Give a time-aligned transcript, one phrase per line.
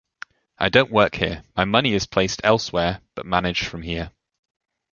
[0.57, 4.09] I don't work here, my money is placed elsewhere, but managed from here.